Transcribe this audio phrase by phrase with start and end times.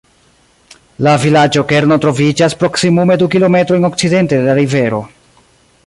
[1.07, 5.05] La vilaĝo-kerno troviĝas proksimume du kilometrojn okcidente de la rivero.